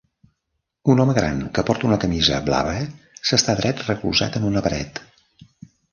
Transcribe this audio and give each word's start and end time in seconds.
Un 0.93 1.01
home 1.03 1.13
gran 1.17 1.43
que 1.57 1.65
porta 1.67 1.87
una 1.91 1.99
camisa 2.05 2.39
blava 2.49 2.73
s'està 3.33 3.55
dret 3.61 3.87
recolzat 3.91 4.41
en 4.41 4.49
una 4.53 4.65
paret. 4.69 5.03